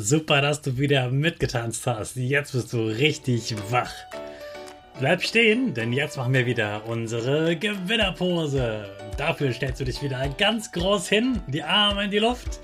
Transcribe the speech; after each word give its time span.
Super, 0.00 0.40
dass 0.42 0.62
du 0.62 0.78
wieder 0.78 1.10
mitgetanzt 1.10 1.84
hast. 1.88 2.14
Jetzt 2.14 2.52
bist 2.52 2.72
du 2.72 2.86
richtig 2.86 3.52
wach. 3.68 3.92
Bleib 5.00 5.24
stehen, 5.24 5.74
denn 5.74 5.92
jetzt 5.92 6.16
machen 6.16 6.34
wir 6.34 6.46
wieder 6.46 6.86
unsere 6.86 7.56
Gewinnerpose. 7.56 8.88
Dafür 9.16 9.52
stellst 9.52 9.80
du 9.80 9.84
dich 9.84 10.00
wieder 10.00 10.28
ganz 10.38 10.70
groß 10.70 11.08
hin, 11.08 11.40
die 11.48 11.64
Arme 11.64 12.04
in 12.04 12.12
die 12.12 12.20
Luft, 12.20 12.60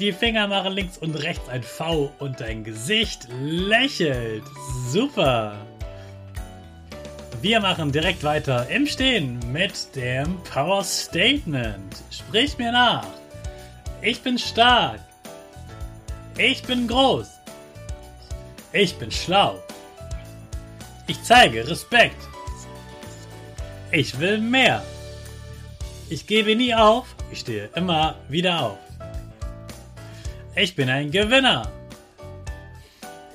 die 0.00 0.10
Finger 0.10 0.48
machen 0.48 0.72
links 0.72 0.98
und 0.98 1.14
rechts 1.14 1.48
ein 1.48 1.62
V 1.62 2.12
und 2.18 2.40
dein 2.40 2.64
Gesicht 2.64 3.28
lächelt. 3.40 4.42
Super. 4.88 5.54
Wir 7.42 7.60
machen 7.60 7.92
direkt 7.92 8.24
weiter 8.24 8.68
im 8.70 8.86
Stehen 8.86 9.38
mit 9.52 9.94
dem 9.94 10.42
Power 10.42 10.82
Statement. 10.82 12.02
Sprich 12.10 12.58
mir 12.58 12.72
nach. 12.72 13.06
Ich 14.02 14.20
bin 14.20 14.36
stark. 14.36 15.05
Ich 16.38 16.62
bin 16.62 16.86
groß. 16.86 17.28
Ich 18.72 18.94
bin 18.96 19.10
schlau. 19.10 19.58
Ich 21.06 21.22
zeige 21.22 21.66
Respekt. 21.66 22.20
Ich 23.90 24.18
will 24.18 24.38
mehr. 24.38 24.82
Ich 26.10 26.26
gebe 26.26 26.54
nie 26.54 26.74
auf. 26.74 27.14
Ich 27.32 27.40
stehe 27.40 27.70
immer 27.74 28.16
wieder 28.28 28.60
auf. 28.60 28.78
Ich 30.54 30.74
bin 30.74 30.90
ein 30.90 31.10
Gewinner. 31.10 31.70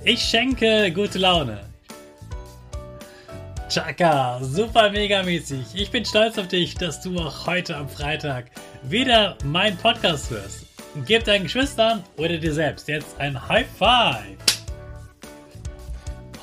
Ich 0.04 0.22
schenke 0.22 0.92
gute 0.92 1.18
Laune. 1.18 1.62
Chaka, 3.70 4.40
super 4.44 4.90
mega 4.92 5.24
mäßig. 5.24 5.66
Ich 5.74 5.90
bin 5.90 6.06
stolz 6.06 6.38
auf 6.38 6.50
dich, 6.50 6.76
dass 6.76 7.02
du 7.02 7.18
auch 7.18 7.48
heute 7.48 7.78
am 7.78 7.90
Freitag 7.90 8.46
wieder 8.84 9.38
meinen 9.44 9.78
Podcast 9.78 10.30
hörst. 10.30 10.71
Gib 11.06 11.24
deinen 11.24 11.44
Geschwistern 11.44 12.04
oder 12.18 12.38
dir 12.38 12.54
selbst 12.54 12.90
jetzt 12.90 13.18
ein 13.18 13.48
High 13.48 13.66
Five. 13.78 14.36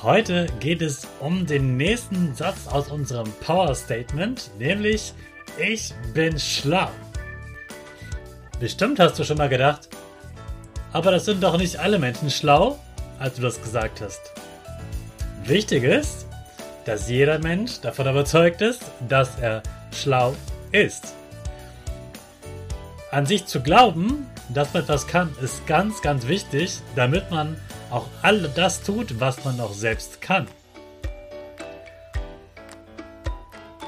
Heute 0.01 0.47
geht 0.59 0.81
es 0.81 1.07
um 1.19 1.45
den 1.45 1.77
nächsten 1.77 2.33
Satz 2.33 2.67
aus 2.67 2.89
unserem 2.89 3.31
Power 3.45 3.75
Statement, 3.75 4.49
nämlich 4.57 5.13
ich 5.59 5.93
bin 6.15 6.39
schlau. 6.39 6.89
Bestimmt 8.59 8.99
hast 8.99 9.19
du 9.19 9.23
schon 9.23 9.37
mal 9.37 9.49
gedacht, 9.49 9.87
aber 10.93 11.11
das 11.11 11.25
sind 11.25 11.43
doch 11.43 11.55
nicht 11.55 11.77
alle 11.77 11.99
Menschen 11.99 12.31
schlau, 12.31 12.79
als 13.19 13.35
du 13.35 13.43
das 13.43 13.61
gesagt 13.61 14.01
hast. 14.01 14.31
Wichtig 15.43 15.83
ist, 15.83 16.25
dass 16.85 17.07
jeder 17.07 17.37
Mensch 17.37 17.81
davon 17.81 18.07
überzeugt 18.07 18.61
ist, 18.61 18.81
dass 19.07 19.37
er 19.37 19.61
schlau 19.93 20.35
ist. 20.71 21.13
An 23.11 23.27
sich 23.27 23.45
zu 23.45 23.61
glauben, 23.61 24.25
dass 24.53 24.73
man 24.73 24.83
etwas 24.83 25.07
kann, 25.07 25.33
ist 25.41 25.65
ganz, 25.67 26.01
ganz 26.01 26.27
wichtig, 26.27 26.79
damit 26.95 27.29
man 27.31 27.57
auch 27.91 28.07
all 28.21 28.49
das 28.55 28.81
tut, 28.81 29.19
was 29.19 29.43
man 29.45 29.59
auch 29.59 29.73
selbst 29.73 30.21
kann. 30.21 30.47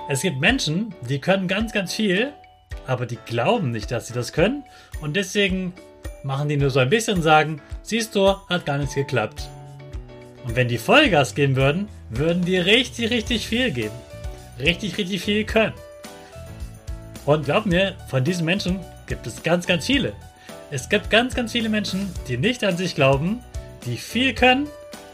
Es 0.09 0.21
gibt 0.21 0.39
Menschen, 0.39 0.93
die 1.07 1.19
können 1.19 1.47
ganz, 1.47 1.71
ganz 1.71 1.93
viel, 1.93 2.33
aber 2.85 3.05
die 3.05 3.19
glauben 3.25 3.71
nicht, 3.71 3.91
dass 3.91 4.07
sie 4.07 4.13
das 4.13 4.33
können 4.33 4.63
und 5.01 5.15
deswegen 5.15 5.73
machen 6.23 6.49
die 6.49 6.57
nur 6.57 6.69
so 6.69 6.79
ein 6.79 6.89
bisschen 6.89 7.21
sagen, 7.21 7.61
siehst 7.81 8.15
du, 8.15 8.35
hat 8.49 8.65
gar 8.65 8.77
nichts 8.77 8.95
geklappt. 8.95 9.49
Und 10.45 10.55
wenn 10.55 10.67
die 10.67 10.77
Vollgas 10.77 11.35
geben 11.35 11.55
würden, 11.55 11.87
würden 12.09 12.43
die 12.43 12.57
richtig, 12.57 13.11
richtig 13.11 13.47
viel 13.47 13.71
geben. 13.71 13.95
Richtig, 14.59 14.97
richtig 14.97 15.21
viel 15.21 15.45
können. 15.45 15.73
Und 17.25 17.45
glaub 17.45 17.65
mir, 17.65 17.95
von 18.07 18.23
diesen 18.23 18.45
Menschen 18.45 18.79
gibt 19.07 19.27
es 19.27 19.43
ganz, 19.43 19.67
ganz 19.67 19.85
viele. 19.85 20.13
Es 20.73 20.87
gibt 20.87 21.09
ganz, 21.09 21.35
ganz 21.35 21.51
viele 21.51 21.67
Menschen, 21.67 22.09
die 22.29 22.37
nicht 22.37 22.63
an 22.63 22.77
sich 22.77 22.95
glauben, 22.95 23.43
die 23.85 23.97
viel 23.97 24.33
können, 24.33 24.67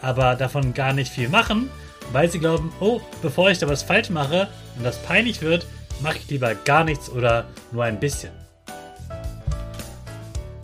aber 0.03 0.35
davon 0.35 0.75
gar 0.75 0.94
nicht 0.94 1.12
viel 1.12 1.29
machen, 1.29 1.72
weil 2.12 2.29
sie 2.29 2.38
glauben, 2.38 2.72
oh, 2.79 3.01
bevor 3.23 3.50
ich 3.50 3.57
da 3.57 3.67
was 3.67 3.81
falsch 3.81 4.12
mache 4.12 4.47
und 4.78 4.84
das 4.84 5.01
peinlich 5.01 5.41
wird, 5.41 5.66
mache 6.00 6.19
ich 6.19 6.29
lieber 6.29 6.53
gar 6.53 6.84
nichts 6.84 7.09
oder 7.09 7.46
nur 7.72 7.84
ein 7.84 8.00
bisschen. 8.00 8.31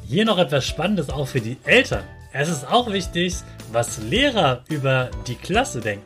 Hier 0.07 0.25
noch 0.25 0.37
etwas 0.37 0.63
Spannendes 0.67 1.09
auch 1.09 1.27
für 1.27 1.41
die 1.41 1.57
Eltern. 1.63 2.03
Es 2.31 2.47
ist 2.47 2.69
auch 2.69 2.91
wichtig, 2.91 3.37
was 3.71 3.97
Lehrer 3.97 4.61
über 4.69 5.09
die 5.25 5.35
Klasse 5.35 5.81
denken. 5.81 6.05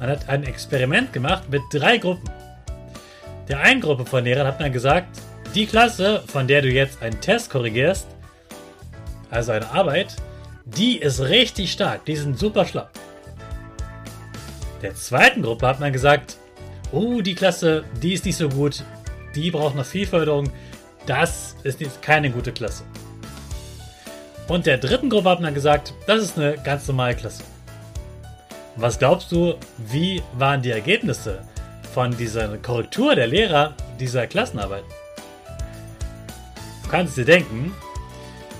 Man 0.00 0.10
hat 0.10 0.28
ein 0.28 0.42
Experiment 0.42 1.12
gemacht 1.12 1.44
mit 1.48 1.62
drei 1.72 1.98
Gruppen. 1.98 2.28
Der 3.46 3.60
einen 3.60 3.80
Gruppe 3.80 4.04
von 4.04 4.24
Lehrern 4.24 4.48
hat 4.48 4.58
man 4.58 4.72
gesagt, 4.72 5.21
die 5.54 5.66
Klasse, 5.66 6.22
von 6.26 6.46
der 6.46 6.62
du 6.62 6.68
jetzt 6.68 7.02
einen 7.02 7.20
Test 7.20 7.50
korrigierst, 7.50 8.06
also 9.30 9.52
eine 9.52 9.70
Arbeit, 9.70 10.16
die 10.64 10.98
ist 10.98 11.20
richtig 11.20 11.72
stark. 11.72 12.04
Die 12.04 12.16
sind 12.16 12.38
super 12.38 12.64
schlau. 12.64 12.86
Der 14.80 14.94
zweiten 14.94 15.42
Gruppe 15.42 15.66
hat 15.66 15.80
man 15.80 15.92
gesagt, 15.92 16.36
oh, 16.90 17.20
die 17.20 17.34
Klasse, 17.34 17.84
die 18.02 18.14
ist 18.14 18.24
nicht 18.24 18.36
so 18.36 18.48
gut. 18.48 18.82
Die 19.34 19.50
braucht 19.50 19.76
noch 19.76 19.84
viel 19.84 20.06
Förderung. 20.06 20.50
Das 21.06 21.56
ist 21.62 21.80
keine 22.02 22.30
gute 22.30 22.52
Klasse. 22.52 22.84
Und 24.48 24.66
der 24.66 24.78
dritten 24.78 25.08
Gruppe 25.08 25.30
hat 25.30 25.40
man 25.40 25.54
gesagt, 25.54 25.94
das 26.06 26.22
ist 26.22 26.38
eine 26.38 26.56
ganz 26.58 26.86
normale 26.88 27.14
Klasse. 27.14 27.44
Was 28.76 28.98
glaubst 28.98 29.30
du, 29.32 29.54
wie 29.78 30.22
waren 30.38 30.62
die 30.62 30.70
Ergebnisse 30.70 31.42
von 31.94 32.16
dieser 32.16 32.56
Korrektur 32.58 33.14
der 33.14 33.26
Lehrer 33.26 33.74
dieser 34.00 34.26
Klassenarbeit? 34.26 34.84
Kannst 36.92 37.16
dir 37.16 37.24
denken, 37.24 37.74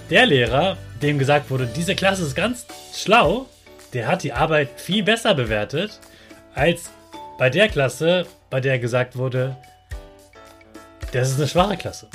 der 0.08 0.24
Lehrer, 0.24 0.78
dem 1.02 1.18
gesagt 1.18 1.50
wurde, 1.50 1.66
diese 1.66 1.94
Klasse 1.94 2.22
ist 2.22 2.34
ganz 2.34 2.64
schlau, 2.94 3.44
der 3.92 4.08
hat 4.08 4.22
die 4.22 4.32
Arbeit 4.32 4.80
viel 4.80 5.02
besser 5.02 5.34
bewertet, 5.34 6.00
als 6.54 6.90
bei 7.38 7.50
der 7.50 7.68
Klasse, 7.68 8.26
bei 8.48 8.62
der 8.62 8.78
gesagt 8.78 9.18
wurde, 9.18 9.54
das 11.12 11.28
ist 11.28 11.36
eine 11.36 11.46
schwache 11.46 11.76
Klasse. 11.76 12.08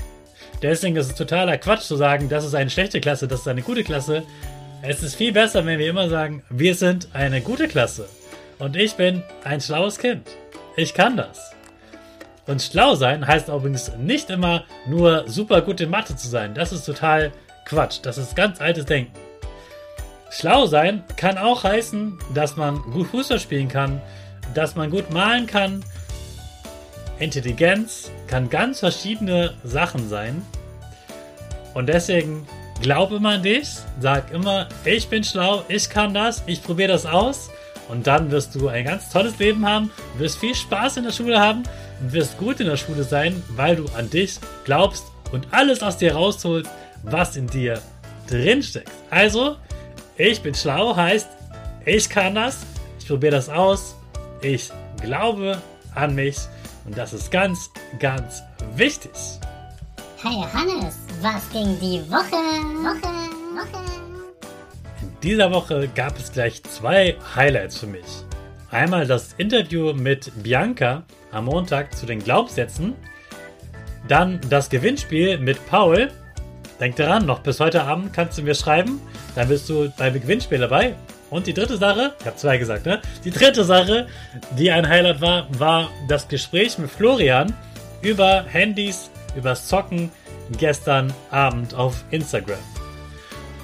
Deswegen 0.63 0.95
ist 0.95 1.05
es 1.05 1.13
totaler 1.13 1.59
Quatsch 1.59 1.83
zu 1.83 1.95
sagen, 1.95 2.29
das 2.29 2.45
ist 2.45 2.55
eine 2.55 2.71
schlechte 2.71 2.99
Klasse, 2.99 3.27
das 3.27 3.41
ist 3.41 3.47
eine 3.47 3.61
gute 3.61 3.83
Klasse. 3.83 4.23
Es 4.81 5.03
ist 5.03 5.13
viel 5.13 5.33
besser, 5.33 5.67
wenn 5.67 5.77
wir 5.77 5.87
immer 5.87 6.09
sagen, 6.09 6.41
wir 6.49 6.73
sind 6.73 7.09
eine 7.13 7.41
gute 7.41 7.67
Klasse. 7.67 8.09
Und 8.57 8.75
ich 8.75 8.95
bin 8.95 9.21
ein 9.43 9.61
schlaues 9.61 9.99
Kind. 9.99 10.27
Ich 10.77 10.95
kann 10.95 11.15
das. 11.15 11.56
Und 12.47 12.61
schlau 12.61 12.95
sein 12.95 13.27
heißt 13.27 13.49
übrigens 13.49 13.91
nicht 13.97 14.29
immer 14.29 14.63
nur 14.88 15.27
super 15.27 15.61
gut 15.61 15.81
in 15.81 15.89
Mathe 15.89 16.15
zu 16.15 16.29
sein. 16.29 16.53
Das 16.53 16.71
ist 16.71 16.85
total 16.85 17.31
Quatsch. 17.65 17.99
Das 18.01 18.17
ist 18.17 18.35
ganz 18.35 18.61
altes 18.61 18.85
Denken. 18.85 19.11
Schlau 20.31 20.65
sein 20.65 21.03
kann 21.17 21.38
auch 21.38 21.63
heißen, 21.63 22.17
dass 22.33 22.55
man 22.55 22.81
gut 22.81 23.07
Fußball 23.07 23.39
spielen 23.39 23.67
kann, 23.67 24.01
dass 24.53 24.75
man 24.75 24.89
gut 24.89 25.11
malen 25.11 25.45
kann. 25.45 25.83
Intelligenz 27.19 28.11
kann 28.27 28.49
ganz 28.49 28.79
verschiedene 28.79 29.53
Sachen 29.63 30.07
sein. 30.07 30.41
Und 31.73 31.88
deswegen 31.88 32.47
glaub 32.81 33.11
immer 33.11 33.31
an 33.31 33.44
dich, 33.44 33.67
sag 33.99 34.31
immer, 34.31 34.67
ich 34.85 35.07
bin 35.09 35.23
schlau, 35.23 35.63
ich 35.67 35.89
kann 35.89 36.13
das, 36.13 36.44
ich 36.45 36.63
probiere 36.63 36.89
das 36.89 37.05
aus 37.05 37.49
und 37.89 38.07
dann 38.07 38.31
wirst 38.31 38.55
du 38.55 38.67
ein 38.67 38.85
ganz 38.85 39.09
tolles 39.09 39.38
Leben 39.39 39.65
haben, 39.65 39.91
wirst 40.17 40.39
viel 40.39 40.55
Spaß 40.55 40.97
in 40.97 41.03
der 41.03 41.11
Schule 41.11 41.39
haben 41.39 41.63
und 41.99 42.13
wirst 42.13 42.38
gut 42.38 42.59
in 42.59 42.67
der 42.67 42.77
Schule 42.77 43.03
sein, 43.03 43.44
weil 43.49 43.75
du 43.75 43.85
an 43.95 44.09
dich 44.09 44.39
glaubst 44.65 45.05
und 45.31 45.47
alles 45.51 45.81
aus 45.81 45.97
dir 45.97 46.13
rausholst, 46.13 46.69
was 47.03 47.35
in 47.35 47.47
dir 47.47 47.81
drinsteckt. 48.27 48.91
Also, 49.09 49.57
ich 50.17 50.41
bin 50.41 50.55
schlau 50.55 50.95
heißt, 50.95 51.27
ich 51.85 52.09
kann 52.09 52.35
das, 52.35 52.65
ich 52.99 53.07
probiere 53.07 53.33
das 53.33 53.49
aus, 53.49 53.95
ich 54.41 54.71
glaube 55.01 55.61
an 55.95 56.15
mich 56.15 56.38
und 56.85 56.97
das 56.97 57.13
ist 57.13 57.31
ganz, 57.31 57.69
ganz 57.99 58.41
wichtig. 58.75 59.11
Hey 60.21 60.44
Hannes, 60.53 60.95
was 61.21 61.49
ging 61.51 61.79
die 61.79 62.01
Woche? 62.09 62.38
Woche, 62.83 63.13
Woche. 63.55 63.83
In 65.01 65.19
dieser 65.21 65.51
Woche 65.51 65.88
gab 65.94 66.17
es 66.17 66.31
gleich 66.31 66.63
zwei 66.63 67.15
Highlights 67.35 67.77
für 67.77 67.88
mich. 67.88 68.26
Einmal 68.69 69.07
das 69.07 69.33
Interview 69.37 69.93
mit 69.93 70.31
Bianca 70.43 71.03
am 71.31 71.45
Montag 71.45 71.95
zu 71.95 72.05
den 72.05 72.21
Glaubenssätzen. 72.21 72.95
Dann 74.07 74.41
das 74.49 74.69
Gewinnspiel 74.69 75.37
mit 75.37 75.65
Paul. 75.67 76.11
Denk 76.79 76.97
daran, 76.97 77.25
noch 77.25 77.39
bis 77.39 77.59
heute 77.59 77.83
Abend 77.83 78.11
kannst 78.13 78.37
du 78.37 78.41
mir 78.41 78.55
schreiben. 78.55 78.99
Dann 79.35 79.47
bist 79.47 79.69
du 79.69 79.89
beim 79.97 80.13
Gewinnspiel 80.13 80.59
dabei. 80.59 80.95
Und 81.29 81.47
die 81.47 81.53
dritte 81.53 81.77
Sache, 81.77 82.13
ich 82.19 82.25
habe 82.25 82.35
zwei 82.35 82.57
gesagt, 82.57 82.85
ne? 82.85 83.01
Die 83.23 83.31
dritte 83.31 83.63
Sache, 83.63 84.07
die 84.57 84.69
ein 84.71 84.87
Highlight 84.87 85.21
war, 85.21 85.47
war 85.59 85.89
das 86.07 86.27
Gespräch 86.27 86.77
mit 86.77 86.89
Florian 86.89 87.53
über 88.01 88.43
Handys, 88.47 89.09
übers 89.35 89.67
Zocken 89.67 90.11
gestern 90.57 91.13
Abend 91.31 91.73
auf 91.73 92.03
Instagram. 92.11 92.59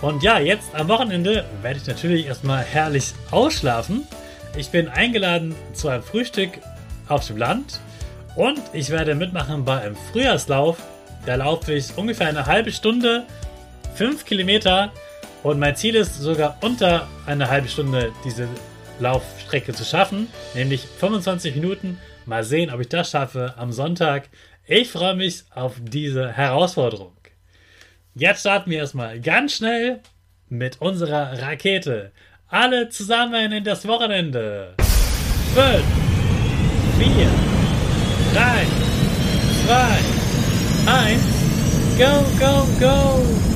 Und 0.02 0.24
ja, 0.24 0.40
jetzt 0.40 0.76
am 0.76 0.88
Wochenende 0.90 1.46
werde 1.62 1.80
ich 1.80 1.88
natürlich 1.88 2.26
erstmal 2.26 2.64
herrlich 2.64 3.14
ausschlafen. 3.32 4.06
Ich 4.56 4.70
bin 4.70 4.88
eingeladen 4.88 5.56
zu 5.74 5.88
einem 5.88 6.04
Frühstück 6.04 6.52
auf 7.08 7.26
dem 7.26 7.38
Land 7.38 7.80
und 8.36 8.62
ich 8.72 8.92
werde 8.92 9.16
mitmachen 9.16 9.66
bei 9.66 9.82
einem 9.82 9.96
Frühjahrslauf. 9.96 10.78
Da 11.26 11.36
laufe 11.36 11.74
ich 11.74 11.98
ungefähr 11.98 12.28
eine 12.28 12.46
halbe 12.46 12.72
Stunde, 12.72 13.26
fünf 13.96 14.26
Kilometer 14.26 14.92
und 15.42 15.58
mein 15.58 15.76
Ziel 15.76 15.96
ist 15.96 16.20
sogar 16.20 16.58
unter 16.62 17.08
eine 17.26 17.50
halbe 17.50 17.68
Stunde 17.68 18.12
diese 18.24 18.48
Laufstrecke 19.00 19.74
zu 19.74 19.86
schaffen, 19.86 20.28
nämlich 20.54 20.82
25 21.00 21.56
Minuten. 21.56 21.98
Mal 22.28 22.44
sehen, 22.44 22.72
ob 22.72 22.80
ich 22.80 22.90
das 22.90 23.10
schaffe 23.10 23.56
am 23.58 23.72
Sonntag. 23.72 24.30
Ich 24.68 24.92
freue 24.92 25.16
mich 25.16 25.46
auf 25.50 25.78
diese 25.82 26.32
Herausforderung. 26.32 27.14
Jetzt 28.14 28.42
starten 28.42 28.70
wir 28.70 28.78
erstmal 28.78 29.20
ganz 29.20 29.56
schnell 29.56 30.02
mit 30.48 30.80
unserer 30.80 31.42
Rakete. 31.42 32.12
Alle 32.54 32.88
zusammen 32.88 33.52
in 33.52 33.64
das 33.64 33.88
Wochenende. 33.88 34.76
5, 35.56 35.84
4, 37.00 37.28
3, 38.32 38.68
2, 39.66 39.98
1, 40.86 41.22
go, 41.98 42.24
go, 42.40 42.68
go! 42.80 43.53